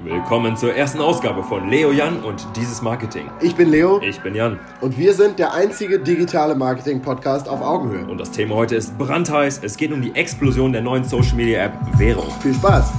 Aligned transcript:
Willkommen 0.00 0.56
zur 0.56 0.74
ersten 0.74 1.00
Ausgabe 1.00 1.44
von 1.44 1.68
Leo 1.68 1.92
Jan 1.92 2.24
und 2.24 2.44
dieses 2.56 2.82
Marketing. 2.82 3.30
Ich 3.40 3.54
bin 3.54 3.70
Leo. 3.70 4.00
Ich 4.00 4.20
bin 4.20 4.34
Jan. 4.34 4.58
Und 4.80 4.98
wir 4.98 5.14
sind 5.14 5.38
der 5.38 5.52
einzige 5.52 6.00
digitale 6.00 6.54
Marketing-Podcast 6.56 7.48
auf 7.48 7.60
Augenhöhe. 7.60 8.04
Und 8.06 8.18
das 8.18 8.30
Thema 8.32 8.56
heute 8.56 8.74
ist 8.74 8.98
brandheiß. 8.98 9.60
Es 9.62 9.76
geht 9.76 9.92
um 9.92 10.02
die 10.02 10.12
Explosion 10.14 10.72
der 10.72 10.82
neuen 10.82 11.04
Social 11.04 11.36
Media 11.36 11.64
App 11.64 11.74
Vero. 11.98 12.22
Viel 12.40 12.54
Spaß! 12.54 12.90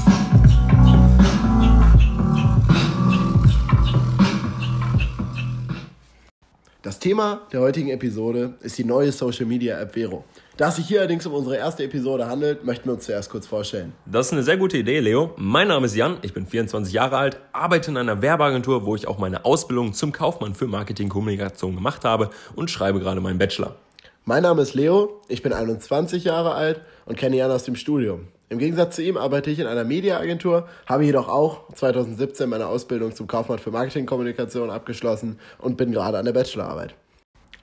Das 6.81 6.99
Thema 6.99 7.41
der 7.51 7.61
heutigen 7.61 7.89
Episode 7.89 8.53
ist 8.61 8.77
die 8.77 8.83
neue 8.85 9.11
Social 9.11 9.45
Media 9.45 9.79
App 9.79 9.93
Vero. 9.93 10.23
Da 10.55 10.69
es 10.69 10.75
sich 10.75 10.87
hier 10.87 10.99
allerdings 10.99 11.25
um 11.25 11.33
unsere 11.33 11.57
erste 11.57 11.83
Episode 11.83 12.27
handelt, 12.27 12.63
möchten 12.63 12.85
wir 12.85 12.93
uns 12.93 13.05
zuerst 13.05 13.31
kurz 13.31 13.47
vorstellen. 13.47 13.93
Das 14.05 14.27
ist 14.27 14.33
eine 14.33 14.43
sehr 14.43 14.57
gute 14.57 14.77
Idee, 14.77 14.99
Leo. 14.99 15.31
Mein 15.35 15.69
Name 15.69 15.87
ist 15.87 15.95
Jan, 15.95 16.17
ich 16.21 16.31
bin 16.31 16.45
24 16.45 16.93
Jahre 16.93 17.17
alt, 17.17 17.39
arbeite 17.53 17.89
in 17.89 17.97
einer 17.97 18.21
Werbeagentur, 18.21 18.85
wo 18.85 18.95
ich 18.95 19.07
auch 19.07 19.17
meine 19.17 19.45
Ausbildung 19.45 19.93
zum 19.93 20.11
Kaufmann 20.11 20.53
für 20.53 20.67
Marketingkommunikation 20.67 21.73
gemacht 21.73 22.05
habe 22.05 22.29
und 22.55 22.69
schreibe 22.69 22.99
gerade 22.99 23.19
meinen 23.19 23.39
Bachelor. 23.39 23.77
Mein 24.25 24.43
Name 24.43 24.61
ist 24.61 24.75
Leo, 24.75 25.21
ich 25.27 25.41
bin 25.41 25.53
21 25.53 26.23
Jahre 26.23 26.53
alt 26.53 26.81
und 27.07 27.17
kenne 27.17 27.35
Jan 27.35 27.49
aus 27.49 27.63
dem 27.63 27.75
Studium. 27.75 28.27
Im 28.49 28.59
Gegensatz 28.59 28.97
zu 28.97 29.01
ihm 29.01 29.17
arbeite 29.17 29.49
ich 29.49 29.57
in 29.57 29.65
einer 29.65 29.83
Mediaagentur, 29.83 30.67
habe 30.85 31.03
jedoch 31.03 31.29
auch 31.29 31.73
2017 31.73 32.47
meine 32.47 32.67
Ausbildung 32.67 33.15
zum 33.15 33.25
Kaufmann 33.25 33.57
für 33.57 33.71
Marketingkommunikation 33.71 34.69
abgeschlossen 34.69 35.39
und 35.57 35.77
bin 35.77 35.91
gerade 35.91 36.19
an 36.19 36.25
der 36.25 36.33
Bachelorarbeit. 36.33 36.93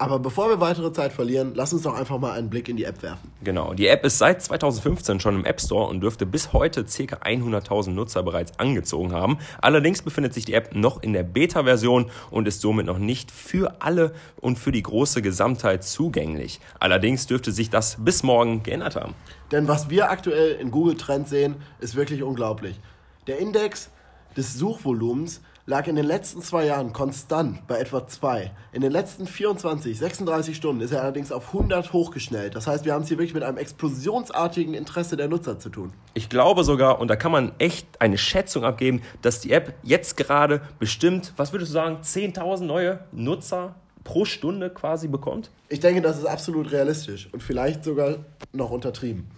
Aber 0.01 0.19
bevor 0.19 0.49
wir 0.49 0.61
weitere 0.61 0.95
Zeit 0.95 1.13
verlieren, 1.13 1.53
lass 1.55 1.75
uns 1.75 1.83
doch 1.83 1.95
einfach 1.95 2.19
mal 2.19 2.33
einen 2.33 2.49
Blick 2.49 2.71
in 2.71 2.79
die 2.79 2.85
App 2.85 3.03
werfen. 3.03 3.31
Genau, 3.45 3.75
die 3.75 3.87
App 3.87 4.03
ist 4.03 4.17
seit 4.17 4.43
2015 4.43 5.21
schon 5.21 5.35
im 5.35 5.45
App 5.45 5.61
Store 5.61 5.89
und 5.89 6.01
dürfte 6.01 6.25
bis 6.25 6.55
heute 6.55 6.85
ca. 6.85 7.17
100.000 7.17 7.91
Nutzer 7.91 8.23
bereits 8.23 8.59
angezogen 8.59 9.13
haben. 9.13 9.37
Allerdings 9.61 10.01
befindet 10.01 10.33
sich 10.33 10.47
die 10.47 10.55
App 10.55 10.75
noch 10.75 11.03
in 11.03 11.13
der 11.13 11.23
Beta-Version 11.23 12.11
und 12.31 12.49
ist 12.49 12.63
somit 12.63 12.87
noch 12.87 12.97
nicht 12.97 13.31
für 13.31 13.75
alle 13.81 14.15
und 14.41 14.59
für 14.59 14.73
die 14.73 14.83
große 14.83 15.21
Gesamtheit 15.21 15.85
zugänglich. 15.85 16.61
Allerdings 16.79 17.27
dürfte 17.27 17.53
sich 17.53 17.69
das 17.69 17.99
bis 18.03 18.23
morgen 18.23 18.63
geändert 18.63 18.97
haben. 18.97 19.13
Denn 19.53 19.69
was 19.69 19.91
wir 19.91 20.11
aktuell 20.11 20.53
in 20.53 20.71
Google 20.71 20.97
Trends 20.97 21.29
sehen, 21.29 21.57
ist 21.79 21.95
wirklich 21.95 22.23
unglaublich. 22.23 22.81
Der 23.27 23.39
Index 23.39 23.91
des 24.35 24.55
Suchvolumens 24.55 25.43
lag 25.71 25.87
in 25.87 25.95
den 25.95 26.05
letzten 26.05 26.43
zwei 26.43 26.67
Jahren 26.67 26.93
konstant 26.93 27.65
bei 27.69 27.79
etwa 27.79 28.05
2. 28.05 28.51
In 28.73 28.81
den 28.81 28.91
letzten 28.91 29.25
24, 29.25 29.97
36 29.97 30.57
Stunden 30.57 30.81
ist 30.83 30.91
er 30.91 31.03
allerdings 31.03 31.31
auf 31.31 31.55
100 31.55 31.93
hochgeschnellt. 31.93 32.57
Das 32.57 32.67
heißt, 32.67 32.85
wir 32.85 32.93
haben 32.93 33.03
es 33.03 33.09
hier 33.09 33.19
wirklich 33.19 33.35
mit 33.35 33.45
einem 33.45 33.57
explosionsartigen 33.57 34.75
Interesse 34.75 35.17
der 35.17 35.29
Nutzer 35.29 35.61
zu 35.61 35.69
tun. 35.69 35.93
Ich 36.13 36.29
glaube 36.29 36.65
sogar, 36.65 36.99
und 36.99 37.07
da 37.07 37.15
kann 37.15 37.31
man 37.31 37.53
echt 37.59 37.87
eine 38.01 38.19
Schätzung 38.19 38.65
abgeben, 38.65 39.01
dass 39.23 39.39
die 39.39 39.53
App 39.53 39.75
jetzt 39.85 40.17
gerade 40.17 40.61
bestimmt, 40.81 41.33
was 41.37 41.53
würdest 41.53 41.71
du 41.71 41.75
sagen, 41.75 41.99
10.000 42.03 42.65
neue 42.65 43.05
Nutzer 43.13 43.77
pro 44.03 44.25
Stunde 44.25 44.71
quasi 44.71 45.07
bekommt? 45.07 45.53
Ich 45.69 45.79
denke, 45.79 46.03
das 46.03 46.19
ist 46.19 46.27
absolut 46.27 46.73
realistisch 46.73 47.29
und 47.31 47.45
vielleicht 47.45 47.85
sogar 47.85 48.25
noch 48.53 48.71
untertrieben. 48.71 49.31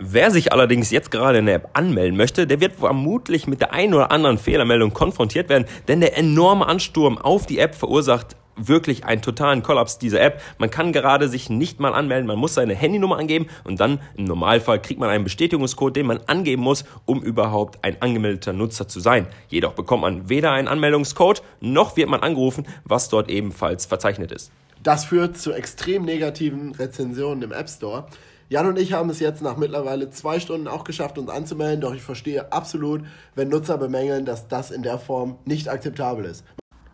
Wer 0.00 0.30
sich 0.30 0.52
allerdings 0.52 0.92
jetzt 0.92 1.10
gerade 1.10 1.38
in 1.38 1.46
der 1.46 1.56
App 1.56 1.70
anmelden 1.72 2.16
möchte, 2.16 2.46
der 2.46 2.60
wird 2.60 2.76
vermutlich 2.76 3.48
mit 3.48 3.60
der 3.60 3.72
einen 3.72 3.94
oder 3.94 4.12
anderen 4.12 4.38
Fehlermeldung 4.38 4.94
konfrontiert 4.94 5.48
werden, 5.48 5.66
denn 5.88 6.00
der 6.00 6.16
enorme 6.16 6.68
Ansturm 6.68 7.18
auf 7.18 7.46
die 7.46 7.58
App 7.58 7.74
verursacht 7.74 8.36
wirklich 8.54 9.04
einen 9.04 9.22
totalen 9.22 9.64
Kollaps 9.64 9.98
dieser 9.98 10.20
App. 10.20 10.40
Man 10.58 10.70
kann 10.70 10.92
gerade 10.92 11.28
sich 11.28 11.50
nicht 11.50 11.80
mal 11.80 11.94
anmelden, 11.94 12.28
man 12.28 12.38
muss 12.38 12.54
seine 12.54 12.76
Handynummer 12.76 13.18
angeben 13.18 13.48
und 13.64 13.80
dann 13.80 13.98
im 14.16 14.26
Normalfall 14.26 14.80
kriegt 14.80 15.00
man 15.00 15.10
einen 15.10 15.24
Bestätigungscode, 15.24 15.96
den 15.96 16.06
man 16.06 16.20
angeben 16.28 16.62
muss, 16.62 16.84
um 17.04 17.20
überhaupt 17.20 17.84
ein 17.84 18.00
angemeldeter 18.00 18.52
Nutzer 18.52 18.86
zu 18.86 19.00
sein. 19.00 19.26
Jedoch 19.48 19.72
bekommt 19.72 20.02
man 20.02 20.28
weder 20.28 20.52
einen 20.52 20.68
Anmeldungscode, 20.68 21.42
noch 21.60 21.96
wird 21.96 22.08
man 22.08 22.20
angerufen, 22.20 22.68
was 22.84 23.08
dort 23.08 23.28
ebenfalls 23.28 23.86
verzeichnet 23.86 24.30
ist. 24.30 24.52
Das 24.80 25.06
führt 25.06 25.36
zu 25.36 25.52
extrem 25.52 26.04
negativen 26.04 26.72
Rezensionen 26.72 27.42
im 27.42 27.52
App 27.52 27.68
Store. 27.68 28.06
Jan 28.50 28.66
und 28.66 28.78
ich 28.78 28.94
haben 28.94 29.10
es 29.10 29.20
jetzt 29.20 29.42
nach 29.42 29.58
mittlerweile 29.58 30.08
zwei 30.08 30.40
Stunden 30.40 30.68
auch 30.68 30.84
geschafft, 30.84 31.18
uns 31.18 31.28
anzumelden, 31.28 31.82
doch 31.82 31.94
ich 31.94 32.00
verstehe 32.00 32.50
absolut, 32.50 33.02
wenn 33.34 33.50
Nutzer 33.50 33.76
bemängeln, 33.76 34.24
dass 34.24 34.48
das 34.48 34.70
in 34.70 34.82
der 34.82 34.98
Form 34.98 35.36
nicht 35.44 35.68
akzeptabel 35.68 36.24
ist. 36.24 36.44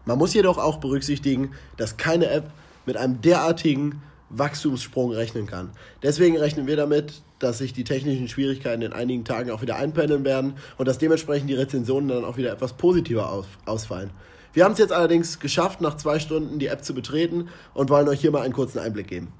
Man 0.05 0.19
muss 0.19 0.35
jedoch 0.35 0.59
auch 0.59 0.79
berücksichtigen, 0.79 1.53
dass 1.77 1.97
keine 1.97 2.29
App 2.29 2.51
mit 2.87 2.97
einem 2.97 3.21
derartigen 3.21 4.03
Wachstumssprung 4.31 5.13
rechnen 5.13 5.47
kann. 5.47 5.71
Deswegen 6.03 6.37
rechnen 6.37 6.67
wir 6.67 6.75
damit, 6.75 7.23
dass 7.39 7.59
sich 7.59 7.73
die 7.73 7.85
technischen 7.85 8.27
Schwierigkeiten 8.27 8.83
in 8.83 8.93
einigen 8.93 9.25
Tagen 9.25 9.53
auch 9.53 9.63
wieder 9.63 9.77
einpendeln 9.77 10.25
werden 10.25 10.55
und 10.77 10.89
dass 10.89 10.99
dementsprechend 10.99 11.49
die 11.49 11.55
Rezensionen 11.55 12.09
dann 12.09 12.25
auch 12.25 12.37
wieder 12.37 12.53
etwas 12.53 12.73
positiver 12.73 13.45
ausfallen. 13.65 14.11
Wir 14.53 14.65
haben 14.65 14.73
es 14.73 14.79
jetzt 14.79 14.93
allerdings 14.93 15.39
geschafft, 15.39 15.81
nach 15.81 15.97
zwei 15.97 16.19
Stunden 16.19 16.59
die 16.59 16.67
App 16.67 16.85
zu 16.85 16.95
betreten 16.95 17.49
und 17.75 17.91
wollen 17.91 18.09
euch 18.09 18.21
hier 18.21 18.33
mal 18.33 18.43
einen 18.43 18.55
kurzen 18.55 18.81
Einblick 18.81 19.07
geben. 19.07 19.33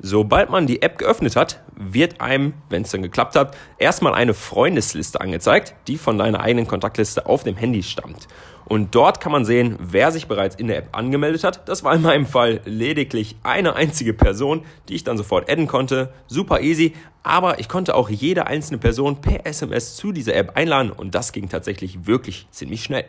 Sobald 0.00 0.50
man 0.50 0.66
die 0.66 0.82
App 0.82 0.98
geöffnet 0.98 1.36
hat, 1.36 1.62
wird 1.76 2.20
einem, 2.20 2.54
wenn 2.68 2.82
es 2.82 2.90
dann 2.90 3.02
geklappt 3.02 3.36
hat, 3.36 3.56
erstmal 3.78 4.14
eine 4.14 4.34
Freundesliste 4.34 5.20
angezeigt, 5.20 5.74
die 5.86 5.96
von 5.96 6.18
deiner 6.18 6.40
eigenen 6.40 6.66
Kontaktliste 6.66 7.26
auf 7.26 7.44
dem 7.44 7.56
Handy 7.56 7.82
stammt. 7.82 8.28
Und 8.66 8.94
dort 8.94 9.20
kann 9.20 9.32
man 9.32 9.44
sehen, 9.44 9.76
wer 9.78 10.10
sich 10.10 10.26
bereits 10.26 10.56
in 10.56 10.68
der 10.68 10.78
App 10.78 10.88
angemeldet 10.92 11.44
hat. 11.44 11.68
Das 11.68 11.84
war 11.84 11.94
in 11.94 12.02
meinem 12.02 12.26
Fall 12.26 12.60
lediglich 12.64 13.36
eine 13.42 13.76
einzige 13.76 14.14
Person, 14.14 14.64
die 14.88 14.94
ich 14.94 15.04
dann 15.04 15.18
sofort 15.18 15.50
adden 15.50 15.66
konnte. 15.66 16.12
Super 16.26 16.60
easy. 16.60 16.94
Aber 17.22 17.58
ich 17.58 17.68
konnte 17.68 17.94
auch 17.94 18.08
jede 18.08 18.46
einzelne 18.46 18.78
Person 18.78 19.20
per 19.20 19.46
SMS 19.46 19.96
zu 19.96 20.12
dieser 20.12 20.34
App 20.34 20.56
einladen 20.56 20.90
und 20.90 21.14
das 21.14 21.32
ging 21.32 21.48
tatsächlich 21.48 22.06
wirklich 22.06 22.46
ziemlich 22.50 22.82
schnell. 22.82 23.04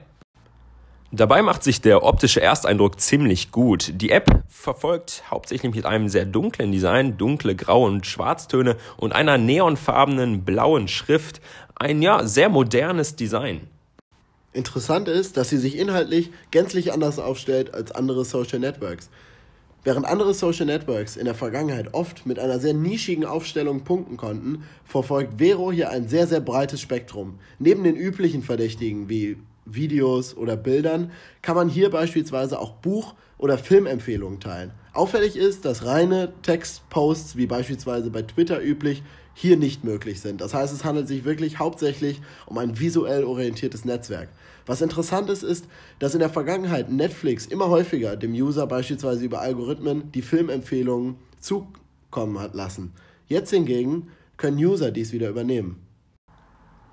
Dabei 1.16 1.42
macht 1.42 1.64
sich 1.64 1.80
der 1.80 2.04
optische 2.04 2.42
Ersteindruck 2.42 3.00
ziemlich 3.00 3.54
gut. 3.54 3.94
Die 4.02 4.10
App 4.10 4.44
verfolgt 4.50 5.24
hauptsächlich 5.32 5.74
mit 5.74 5.86
einem 5.86 6.10
sehr 6.10 6.26
dunklen 6.26 6.74
Design, 6.74 7.18
dunkle 7.18 7.56
Grau- 7.56 7.86
und 7.86 8.06
Schwarztöne 8.06 8.76
und 8.98 9.14
einer 9.14 9.38
neonfarbenen 9.38 10.44
blauen 10.44 10.90
Schrift. 10.90 11.40
Ein 11.74 12.02
ja 12.02 12.28
sehr 12.28 12.50
modernes 12.50 13.16
Design. 13.16 13.62
Interessant 14.52 15.08
ist, 15.08 15.38
dass 15.38 15.48
sie 15.48 15.58
sich 15.58 15.78
inhaltlich 15.78 16.32
gänzlich 16.52 16.92
anders 16.92 17.18
aufstellt 17.18 17.74
als 17.74 17.94
andere 17.94 18.26
Social 18.26 18.60
Networks. 18.60 19.10
Während 19.86 20.06
andere 20.06 20.34
Social 20.34 20.66
Networks 20.66 21.16
in 21.16 21.24
der 21.24 21.36
Vergangenheit 21.36 21.94
oft 21.94 22.26
mit 22.26 22.40
einer 22.40 22.60
sehr 22.60 22.74
nischigen 22.74 23.24
Aufstellung 23.24 23.86
punkten 23.86 24.18
konnten, 24.18 24.64
verfolgt 24.84 25.36
Vero 25.38 25.72
hier 25.72 25.92
ein 25.92 26.10
sehr, 26.10 26.28
sehr 26.28 26.42
breites 26.42 26.82
Spektrum. 26.82 27.40
Neben 27.58 27.86
den 27.86 27.96
üblichen 27.96 28.44
Verdächtigen 28.44 29.08
wie 29.08 29.38
Videos 29.66 30.36
oder 30.38 30.56
Bildern 30.56 31.12
kann 31.42 31.56
man 31.56 31.70
hier 31.70 31.90
beispielsweise 31.90 32.60
auch 32.60 32.72
Buch- 32.74 33.16
oder 33.38 33.58
Filmempfehlungen 33.58 34.40
teilen. 34.40 34.72
Auffällig 34.94 35.36
ist, 35.36 35.66
dass 35.66 35.86
reine 35.86 36.34
Textposts, 36.42 37.36
wie 37.36 37.48
beispielsweise 37.48 38.10
bei 38.10 38.22
Twitter 38.22 38.62
üblich, 38.62 39.04
hier 39.34 39.58
nicht 39.58 39.84
möglich 39.84 40.22
sind. 40.22 40.40
Das 40.40 40.54
heißt, 40.54 40.74
es 40.74 40.86
handelt 40.86 41.10
sich 41.10 41.26
wirklich 41.26 41.60
hauptsächlich 41.60 42.22
um 42.46 42.58
ein 42.58 42.80
visuell 42.80 43.26
orientiertes 43.26 43.84
Netzwerk. 43.84 44.30
Was 44.66 44.82
interessant 44.82 45.30
ist, 45.30 45.44
ist, 45.44 45.66
dass 46.00 46.14
in 46.14 46.22
der 46.22 46.30
Vergangenheit 46.30 46.90
Netflix 46.90 47.46
immer 47.46 47.70
häufiger 47.70 48.16
dem 48.16 48.32
User 48.32 48.66
beispielsweise 48.66 49.26
über 49.26 49.42
Algorithmen 49.42 50.12
die 50.14 50.22
Filmempfehlungen 50.22 51.18
zukommen 51.40 52.40
hat 52.40 52.56
lassen. 52.56 52.94
Jetzt 53.28 53.50
hingegen 53.50 54.08
können 54.38 54.58
User 54.58 54.92
dies 54.92 55.12
wieder 55.12 55.30
übernehmen. 55.30 55.85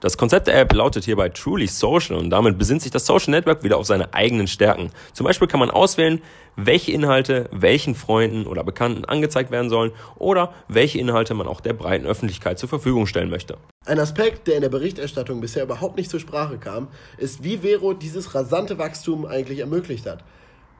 Das 0.03 0.17
Konzept 0.17 0.49
der 0.49 0.59
App 0.59 0.73
lautet 0.73 1.05
hierbei 1.05 1.29
Truly 1.29 1.69
Social 1.69 2.17
und 2.17 2.31
damit 2.31 2.59
besinnt 2.59 2.83
sich 2.83 2.91
das 2.91 3.07
Social 3.07 3.31
Network 3.31 3.63
wieder 3.63 3.79
auf 3.79 3.87
seine 3.87 4.13
eigenen 4.13 4.49
Stärken. 4.49 4.91
Zum 5.13 5.25
Beispiel 5.25 5.47
kann 5.47 5.61
man 5.61 5.71
auswählen, 5.71 6.21
welche 6.57 6.91
Inhalte 6.91 7.49
welchen 7.53 7.95
Freunden 7.95 8.49
oder 8.49 8.65
Bekannten 8.65 9.05
angezeigt 9.05 9.53
werden 9.53 9.71
sollen 9.71 9.93
oder 10.17 10.53
welche 10.67 10.99
Inhalte 10.99 11.35
man 11.35 11.47
auch 11.47 11.61
der 11.61 11.75
breiten 11.75 12.05
Öffentlichkeit 12.05 12.59
zur 12.59 12.69
Verfügung 12.69 13.07
stellen 13.07 13.31
möchte. 13.31 13.59
Ein 13.87 14.01
Aspekt, 14.01 14.49
der 14.49 14.57
in 14.57 14.63
der 14.63 14.71
Berichterstattung 14.71 15.41
bisher 15.41 15.63
überhaupt 15.63 15.97
nicht 15.97 16.11
zur 16.11 16.19
Sprache 16.19 16.59
kam, 16.59 16.89
ist, 17.17 17.45
wie 17.45 17.59
Vero 17.59 17.93
dieses 17.93 18.35
rasante 18.35 18.79
Wachstum 18.79 19.25
eigentlich 19.25 19.61
ermöglicht 19.61 20.07
hat. 20.07 20.25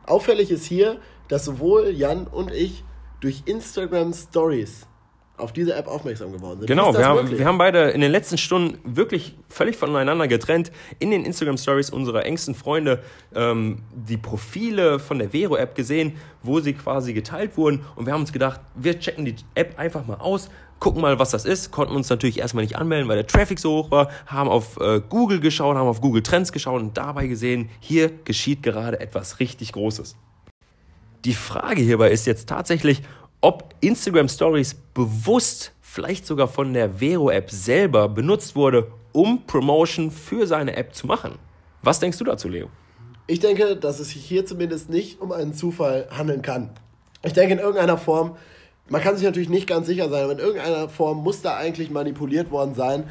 Auffällig 0.05 0.51
ist 0.51 0.65
hier, 0.65 0.99
dass 1.29 1.45
sowohl 1.45 1.91
Jan 1.91 2.27
und 2.27 2.51
ich 2.51 2.83
durch 3.21 3.43
Instagram 3.47 4.13
Stories 4.15 4.89
auf 5.37 5.53
diese 5.53 5.75
App 5.75 5.89
aufmerksam 5.89 6.33
geworden 6.33 6.61
sind. 6.61 6.67
Genau, 6.69 6.95
wir 6.97 7.07
haben, 7.07 7.31
wir 7.31 7.45
haben 7.47 7.59
beide 7.59 7.91
in 7.91 8.01
den 8.01 8.13
letzten 8.13 8.39
Stunden 8.39 8.79
wirklich 8.85 9.35
völlig 9.49 9.77
voneinander 9.77 10.29
getrennt 10.29 10.71
in 10.99 11.11
den 11.11 11.25
Instagram 11.25 11.57
Stories 11.57 11.91
unserer 11.91 12.25
engsten 12.25 12.55
Freunde 12.55 13.03
ähm, 13.35 13.79
die 13.93 14.19
Profile 14.19 14.99
von 14.99 15.19
der 15.19 15.31
Vero-App 15.31 15.75
gesehen, 15.75 16.17
wo 16.43 16.61
sie 16.61 16.75
quasi 16.75 17.13
geteilt 17.13 17.57
wurden 17.57 17.85
und 17.97 18.07
wir 18.07 18.13
haben 18.13 18.21
uns 18.21 18.33
gedacht, 18.33 18.61
wir 18.75 18.99
checken 18.99 19.25
die 19.25 19.37
App 19.55 19.79
einfach 19.79 20.07
mal 20.07 20.17
aus, 20.17 20.49
gucken 20.83 21.01
mal, 21.01 21.19
was 21.19 21.31
das 21.31 21.45
ist, 21.45 21.71
konnten 21.71 21.95
uns 21.95 22.11
natürlich 22.11 22.41
erstmal 22.41 22.65
nicht 22.65 22.77
anmelden, 22.77 23.09
weil 23.09 23.17
der 23.17 23.27
Traffic 23.27 23.59
so 23.59 23.85
hoch 23.85 23.91
war, 23.91 24.11
haben 24.27 24.51
auf 24.51 24.79
äh, 24.81 25.01
Google 25.09 25.41
geschaut, 25.41 25.77
haben 25.77 25.87
auf 25.87 26.01
Google 26.01 26.23
Trends 26.23 26.53
geschaut 26.53 26.83
und 26.83 26.97
dabei 26.97 27.27
gesehen, 27.29 27.71
hier 27.81 28.11
geschieht 28.25 28.63
gerade 28.63 28.99
etwas 29.01 29.39
richtig 29.41 29.73
Großes. 29.73 30.17
Die 31.25 31.35
Frage 31.35 31.83
hierbei 31.83 32.11
ist 32.11 32.27
jetzt 32.27 32.49
tatsächlich, 32.49 33.03
ob 33.43 33.75
Instagram 33.81 34.29
Stories 34.29 34.75
bewusst 34.95 35.73
vielleicht 35.81 36.27
sogar 36.27 36.49
von 36.49 36.73
der 36.73 37.01
Vero-App 37.01 37.51
selber 37.51 38.09
benutzt 38.09 38.57
wurde, 38.57 38.91
um 39.13 39.45
Promotion 39.47 40.11
für 40.11 40.47
seine 40.47 40.77
App 40.77 40.95
zu 40.95 41.07
machen. 41.07 41.39
Was 41.83 42.01
denkst 42.01 42.17
du 42.19 42.25
dazu, 42.25 42.49
Leo? 42.49 42.69
Ich 43.27 43.41
denke, 43.41 43.77
dass 43.77 44.01
es 44.01 44.11
sich 44.11 44.25
hier 44.25 44.47
zumindest 44.47 44.89
nicht 44.89 45.21
um 45.21 45.33
einen 45.33 45.55
Zufall 45.55 46.09
handeln 46.11 46.41
kann. 46.41 46.71
Ich 47.25 47.33
denke, 47.33 47.55
in 47.55 47.59
irgendeiner 47.59 47.99
Form, 47.99 48.37
man 48.89 49.01
kann 49.01 49.17
sich 49.17 49.25
natürlich 49.25 49.49
nicht 49.49 49.67
ganz 49.67 49.87
sicher 49.87 50.09
sein, 50.09 50.25
aber 50.25 50.33
in 50.33 50.39
irgendeiner 50.39 50.89
Form 50.89 51.19
muss 51.23 51.43
da 51.43 51.57
eigentlich 51.57 51.91
manipuliert 51.91 52.51
worden 52.51 52.75
sein, 52.75 53.05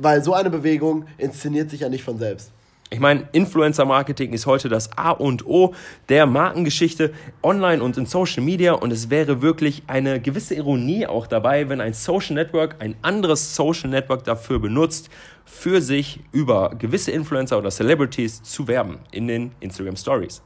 weil 0.00 0.22
so 0.22 0.34
eine 0.34 0.50
Bewegung 0.50 1.06
inszeniert 1.18 1.70
sich 1.70 1.80
ja 1.80 1.88
nicht 1.88 2.04
von 2.04 2.18
selbst. 2.18 2.52
Ich 2.92 2.98
meine, 2.98 3.28
Influencer-Marketing 3.30 4.32
ist 4.32 4.46
heute 4.46 4.68
das 4.68 4.98
A 4.98 5.12
und 5.12 5.46
O 5.46 5.74
der 6.08 6.26
Markengeschichte 6.26 7.12
online 7.40 7.80
und 7.84 7.96
in 7.96 8.04
Social 8.04 8.42
Media 8.42 8.72
und 8.72 8.92
es 8.92 9.10
wäre 9.10 9.42
wirklich 9.42 9.84
eine 9.86 10.20
gewisse 10.20 10.56
Ironie 10.56 11.06
auch 11.06 11.28
dabei, 11.28 11.68
wenn 11.68 11.80
ein 11.80 11.92
Social 11.92 12.34
Network 12.34 12.74
ein 12.80 12.96
anderes 13.02 13.54
Social 13.54 13.90
Network 13.90 14.24
dafür 14.24 14.58
benutzt, 14.58 15.08
für 15.44 15.80
sich 15.80 16.18
über 16.32 16.70
gewisse 16.76 17.12
Influencer 17.12 17.58
oder 17.58 17.70
Celebrities 17.70 18.42
zu 18.42 18.66
werben 18.66 18.98
in 19.12 19.28
den 19.28 19.52
Instagram 19.60 19.94
Stories. 19.94 20.42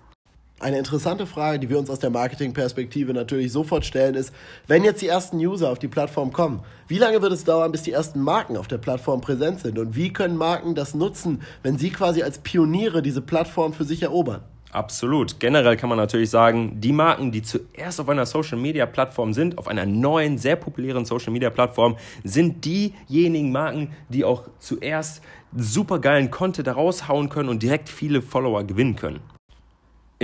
Eine 0.64 0.78
interessante 0.78 1.26
Frage, 1.26 1.58
die 1.58 1.68
wir 1.68 1.78
uns 1.78 1.90
aus 1.90 1.98
der 1.98 2.08
Marketingperspektive 2.08 3.12
natürlich 3.12 3.52
sofort 3.52 3.84
stellen, 3.84 4.14
ist, 4.14 4.32
wenn 4.66 4.82
jetzt 4.82 5.02
die 5.02 5.08
ersten 5.08 5.36
User 5.36 5.70
auf 5.70 5.78
die 5.78 5.88
Plattform 5.88 6.32
kommen, 6.32 6.60
wie 6.88 6.96
lange 6.96 7.20
wird 7.20 7.34
es 7.34 7.44
dauern, 7.44 7.70
bis 7.70 7.82
die 7.82 7.92
ersten 7.92 8.22
Marken 8.22 8.56
auf 8.56 8.66
der 8.66 8.78
Plattform 8.78 9.20
präsent 9.20 9.60
sind? 9.60 9.78
Und 9.78 9.94
wie 9.94 10.10
können 10.10 10.38
Marken 10.38 10.74
das 10.74 10.94
nutzen, 10.94 11.42
wenn 11.62 11.76
sie 11.76 11.90
quasi 11.90 12.22
als 12.22 12.38
Pioniere 12.38 13.02
diese 13.02 13.20
Plattform 13.20 13.74
für 13.74 13.84
sich 13.84 14.00
erobern? 14.00 14.40
Absolut. 14.72 15.38
Generell 15.38 15.76
kann 15.76 15.90
man 15.90 15.98
natürlich 15.98 16.30
sagen, 16.30 16.80
die 16.80 16.92
Marken, 16.92 17.30
die 17.30 17.42
zuerst 17.42 18.00
auf 18.00 18.08
einer 18.08 18.24
Social 18.24 18.56
Media 18.56 18.86
Plattform 18.86 19.34
sind, 19.34 19.58
auf 19.58 19.68
einer 19.68 19.84
neuen, 19.84 20.38
sehr 20.38 20.56
populären 20.56 21.04
Social 21.04 21.30
Media 21.34 21.50
Plattform, 21.50 21.98
sind 22.24 22.64
diejenigen 22.64 23.52
Marken, 23.52 23.92
die 24.08 24.24
auch 24.24 24.48
zuerst 24.60 25.20
supergeilen 25.54 26.30
Content 26.30 26.66
daraus 26.66 27.06
hauen 27.06 27.28
können 27.28 27.50
und 27.50 27.62
direkt 27.62 27.90
viele 27.90 28.22
Follower 28.22 28.64
gewinnen 28.64 28.96
können. 28.96 29.20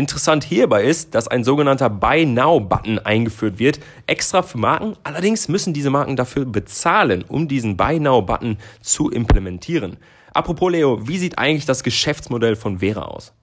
Interessant 0.01 0.45
hierbei 0.45 0.85
ist, 0.85 1.15
dass 1.15 1.29
ein 1.29 1.45
sogenannter 1.45 1.91
Buy 1.91 2.25
Now-Button 2.25 3.01
eingeführt 3.01 3.59
wird, 3.59 3.81
extra 4.07 4.41
für 4.41 4.57
Marken. 4.57 4.97
Allerdings 5.05 5.49
müssen 5.49 5.75
diese 5.75 5.91
Marken 5.91 6.17
dafür 6.17 6.47
bezahlen, 6.47 7.23
um 7.29 7.49
diesen 7.49 7.77
Buy 7.77 8.01
Now-Button 8.01 8.57
zu 8.81 9.11
implementieren. 9.11 9.99
Apropos 10.33 10.73
Leo, 10.73 11.07
wie 11.07 11.19
sieht 11.19 11.39
eigentlich 11.39 11.67
das 11.67 11.83
Geschäftsmodell 11.83 12.57
von 12.57 12.79
Vera 12.79 13.03
aus? 13.03 13.35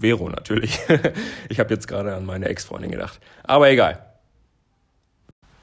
Vero 0.00 0.30
natürlich. 0.30 0.78
ich 1.50 1.60
habe 1.60 1.74
jetzt 1.74 1.86
gerade 1.86 2.14
an 2.14 2.24
meine 2.24 2.46
Ex-Freundin 2.46 2.92
gedacht. 2.92 3.20
Aber 3.44 3.68
egal. 3.68 4.06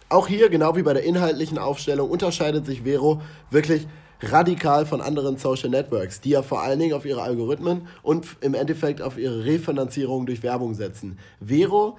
Auch 0.09 0.27
hier, 0.27 0.49
genau 0.49 0.75
wie 0.75 0.83
bei 0.83 0.94
der 0.94 1.03
inhaltlichen 1.03 1.57
Aufstellung, 1.57 2.11
unterscheidet 2.11 2.67
sich 2.67 2.83
Vero 2.83 3.23
wirklich 3.49 3.88
radikal 4.23 4.85
von 4.85 5.01
anderen 5.01 5.37
Social 5.37 5.69
Networks, 5.69 6.21
die 6.21 6.31
ja 6.31 6.41
vor 6.41 6.61
allen 6.61 6.79
Dingen 6.79 6.93
auf 6.93 7.05
ihre 7.05 7.21
Algorithmen 7.21 7.87
und 8.01 8.25
im 8.41 8.53
Endeffekt 8.53 9.01
auf 9.01 9.17
ihre 9.17 9.45
Refinanzierung 9.45 10.25
durch 10.25 10.43
Werbung 10.43 10.73
setzen. 10.73 11.19
Vero 11.41 11.97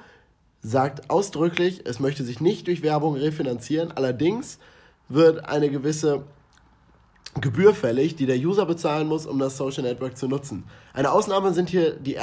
sagt 0.62 1.10
ausdrücklich, 1.10 1.82
es 1.84 2.00
möchte 2.00 2.24
sich 2.24 2.40
nicht 2.40 2.66
durch 2.66 2.82
Werbung 2.82 3.16
refinanzieren, 3.16 3.92
allerdings 3.92 4.58
wird 5.08 5.44
eine 5.44 5.68
gewisse 5.68 6.24
Gebühr 7.40 7.74
fällig, 7.74 8.16
die 8.16 8.26
der 8.26 8.38
User 8.38 8.64
bezahlen 8.64 9.06
muss, 9.06 9.26
um 9.26 9.38
das 9.38 9.56
Social 9.56 9.82
Network 9.82 10.16
zu 10.16 10.28
nutzen. 10.28 10.64
Eine 10.94 11.12
Ausnahme 11.12 11.52
sind 11.52 11.68
hier 11.68 11.92
die 11.92 12.14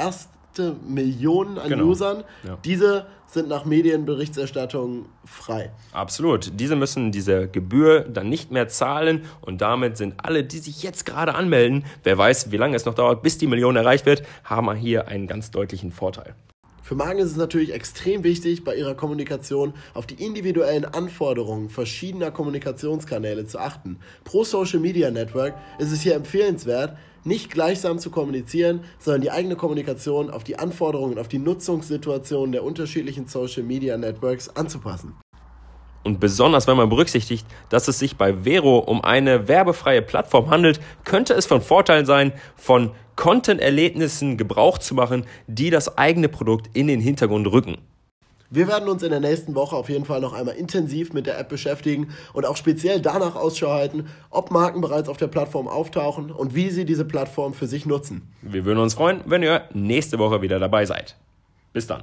ersten 0.52 0.92
Millionen 0.92 1.58
an 1.58 1.68
genau. 1.68 1.84
Usern. 1.84 2.24
Ja. 2.44 2.58
Diese 2.64 3.06
sind 3.26 3.48
nach 3.48 3.64
Medienberichterstattung 3.64 5.06
frei. 5.24 5.70
Absolut. 5.92 6.52
Diese 6.60 6.76
müssen 6.76 7.12
diese 7.12 7.48
Gebühr 7.48 8.00
dann 8.00 8.28
nicht 8.28 8.50
mehr 8.50 8.68
zahlen 8.68 9.24
und 9.40 9.60
damit 9.60 9.96
sind 9.96 10.14
alle, 10.18 10.44
die 10.44 10.58
sich 10.58 10.82
jetzt 10.82 11.06
gerade 11.06 11.34
anmelden, 11.34 11.84
wer 12.04 12.18
weiß, 12.18 12.50
wie 12.52 12.58
lange 12.58 12.76
es 12.76 12.84
noch 12.84 12.94
dauert, 12.94 13.22
bis 13.22 13.38
die 13.38 13.46
Million 13.46 13.76
erreicht 13.76 14.04
wird, 14.04 14.22
haben 14.44 14.72
hier 14.74 15.08
einen 15.08 15.26
ganz 15.26 15.50
deutlichen 15.50 15.92
Vorteil. 15.92 16.34
Für 16.82 16.96
Marken 16.96 17.20
ist 17.20 17.30
es 17.30 17.36
natürlich 17.36 17.72
extrem 17.72 18.22
wichtig, 18.24 18.64
bei 18.64 18.74
ihrer 18.74 18.94
Kommunikation 18.94 19.72
auf 19.94 20.06
die 20.06 20.22
individuellen 20.22 20.84
Anforderungen 20.84 21.70
verschiedener 21.70 22.32
Kommunikationskanäle 22.32 23.46
zu 23.46 23.58
achten. 23.60 23.98
Pro 24.24 24.44
Social 24.44 24.80
Media 24.80 25.10
Network 25.10 25.54
ist 25.78 25.92
es 25.92 26.02
hier 26.02 26.16
empfehlenswert, 26.16 26.98
nicht 27.24 27.50
gleichsam 27.50 27.98
zu 27.98 28.10
kommunizieren, 28.10 28.84
sondern 28.98 29.22
die 29.22 29.30
eigene 29.30 29.56
Kommunikation 29.56 30.30
auf 30.30 30.44
die 30.44 30.58
Anforderungen, 30.58 31.18
auf 31.18 31.28
die 31.28 31.38
Nutzungssituationen 31.38 32.52
der 32.52 32.64
unterschiedlichen 32.64 33.26
Social 33.26 33.62
Media 33.62 33.96
Networks 33.96 34.48
anzupassen. 34.48 35.14
Und 36.04 36.18
besonders 36.18 36.66
wenn 36.66 36.76
man 36.76 36.88
berücksichtigt, 36.88 37.46
dass 37.68 37.86
es 37.86 37.98
sich 37.98 38.16
bei 38.16 38.42
Vero 38.42 38.78
um 38.78 39.04
eine 39.04 39.46
werbefreie 39.46 40.02
Plattform 40.02 40.50
handelt, 40.50 40.80
könnte 41.04 41.34
es 41.34 41.46
von 41.46 41.60
Vorteil 41.60 42.06
sein, 42.06 42.32
von 42.56 42.90
Content-Erlebnissen 43.14 44.36
Gebrauch 44.36 44.78
zu 44.78 44.94
machen, 44.94 45.24
die 45.46 45.70
das 45.70 45.96
eigene 45.98 46.28
Produkt 46.28 46.70
in 46.72 46.88
den 46.88 47.00
Hintergrund 47.00 47.46
rücken. 47.46 47.78
Wir 48.54 48.68
werden 48.68 48.86
uns 48.90 49.02
in 49.02 49.08
der 49.08 49.20
nächsten 49.20 49.54
Woche 49.54 49.74
auf 49.74 49.88
jeden 49.88 50.04
Fall 50.04 50.20
noch 50.20 50.34
einmal 50.34 50.56
intensiv 50.56 51.14
mit 51.14 51.26
der 51.26 51.38
App 51.38 51.48
beschäftigen 51.48 52.08
und 52.34 52.44
auch 52.44 52.58
speziell 52.58 53.00
danach 53.00 53.34
Ausschau 53.34 53.70
halten, 53.70 54.08
ob 54.28 54.50
Marken 54.50 54.82
bereits 54.82 55.08
auf 55.08 55.16
der 55.16 55.28
Plattform 55.28 55.68
auftauchen 55.68 56.30
und 56.30 56.54
wie 56.54 56.68
sie 56.68 56.84
diese 56.84 57.06
Plattform 57.06 57.54
für 57.54 57.66
sich 57.66 57.86
nutzen. 57.86 58.28
Wir 58.42 58.66
würden 58.66 58.80
uns 58.80 58.92
freuen, 58.92 59.22
wenn 59.24 59.42
ihr 59.42 59.62
nächste 59.72 60.18
Woche 60.18 60.42
wieder 60.42 60.58
dabei 60.58 60.84
seid. 60.84 61.16
Bis 61.72 61.86
dann. 61.86 62.02